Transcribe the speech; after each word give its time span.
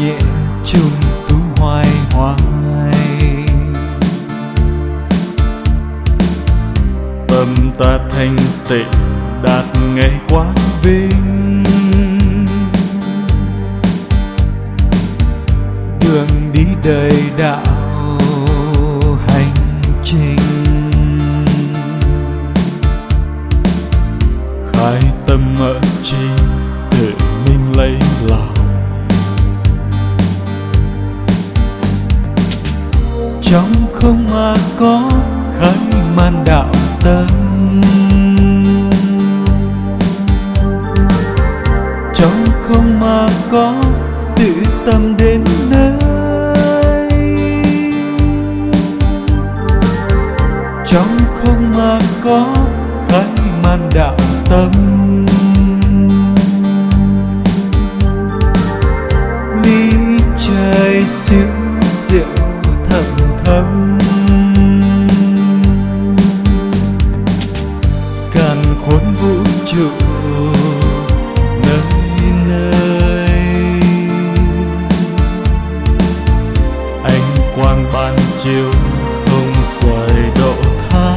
nhẹ 0.00 0.18
chung 0.64 0.90
tú 1.28 1.36
hoài 1.56 1.86
hoài. 2.12 2.34
Tâm 7.28 7.70
ta 7.78 7.98
thanh 8.10 8.36
tịnh, 8.68 8.90
đạt 9.42 9.64
ngày 9.94 10.20
quang 10.28 10.54
vinh. 10.82 11.64
Đường 16.00 16.50
đi 16.52 16.66
đời 16.84 17.22
đạo 17.38 18.18
hành 19.26 19.54
trình. 20.04 20.39
Có 34.78 35.10
khai 35.60 35.78
man 36.16 36.44
đạo 36.46 36.72
tâm 37.04 37.26
trong 42.14 42.46
không 42.62 43.00
mà 43.00 43.28
có 43.50 43.74
tự 44.36 44.52
tâm 44.86 45.16
đến 45.18 45.44
nơi. 45.70 47.08
Trong 50.86 51.18
không 51.42 51.72
mà 51.76 52.00
có 52.24 52.54
khai 53.08 53.24
man 53.62 53.90
đạo 53.94 54.16
tâm 54.50 54.72
ly 59.64 59.92
trời 60.38 61.04
siêu 61.06 61.59
vũ 69.20 69.44
trụ 69.66 69.88
nơi 71.62 71.80
nơi. 72.48 73.28
Anh 77.04 77.22
quang 77.56 77.84
ban 77.92 78.16
chiếu 78.42 78.70
không 79.26 79.52
rời 79.80 80.30
độ 80.38 80.54
tha. 80.90 81.16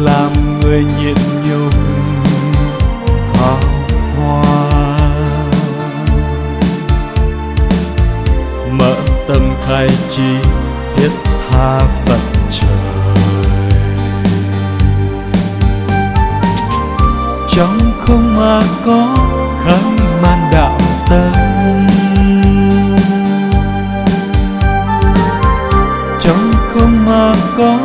Làm 0.00 0.60
người 0.60 0.84
nhịn 0.98 1.16
nhục 1.48 1.74
hào 3.34 3.58
hoa. 4.16 4.98
Mở 8.78 8.94
tâm 9.28 9.54
khai 9.66 9.88
trí 10.10 10.36
thiết 10.96 11.10
tha 11.50 11.80
trong 17.56 17.78
không 17.98 18.36
mà 18.36 18.62
có 18.86 19.16
khai 19.64 20.08
man 20.22 20.50
đạo 20.52 20.78
tâm. 21.10 21.32
Trong 26.20 26.52
không 26.68 27.04
mà 27.06 27.34
có 27.56 27.75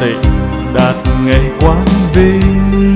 tịnh 0.00 0.20
đạt 0.74 0.94
ngày 1.24 1.50
quang 1.60 1.84
vinh. 2.14 2.94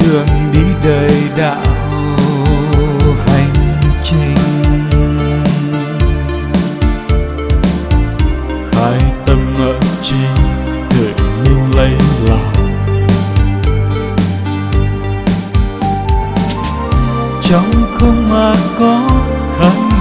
Đường 0.00 0.52
đi 0.52 0.60
đời 0.84 1.22
đạo 1.36 1.64
hành 3.26 3.54
trình. 4.04 4.36
Khai 8.72 9.00
tâm 9.26 9.54
ở 9.58 9.80
trí 10.02 10.16
tự 10.90 11.10
nhiên 11.44 11.70
lấy 11.76 11.92
lòng. 12.28 12.52
Trong 17.42 17.72
không 17.98 18.30
mà 18.30 18.54
có 18.78 19.00
khai 19.58 19.93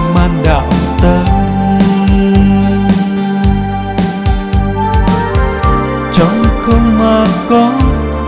trong 6.24 6.44
không 6.60 7.00
mà 7.00 7.26
có 7.50 7.72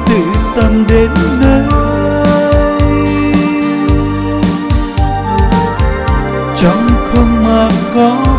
tự 0.07 0.23
tâm 0.56 0.83
đến 0.89 1.09
đây, 1.41 1.63
trong 6.56 6.88
không 7.11 7.44
mà 7.44 7.69
có 7.95 8.34